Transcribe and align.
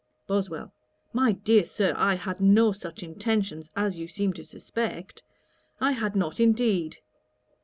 BOSWELL. 0.25 0.73
'My 1.13 1.31
dear 1.33 1.63
Sir, 1.67 1.93
I 1.95 2.15
had 2.15 2.41
no 2.41 2.71
such 2.71 3.03
intentions 3.03 3.69
as 3.75 3.99
you 3.99 4.07
seem 4.07 4.33
to 4.33 4.43
suspect; 4.43 5.21
I 5.79 5.91
had 5.91 6.15
not 6.15 6.39
indeed. 6.39 6.97